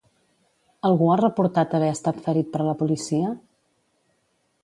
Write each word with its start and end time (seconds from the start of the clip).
Algú 0.87 1.09
ha 1.09 1.17
reportat 1.21 1.75
haver 1.79 1.91
estat 1.97 2.23
ferit 2.29 2.49
per 2.55 2.63
la 2.69 2.75
policia? 2.81 3.31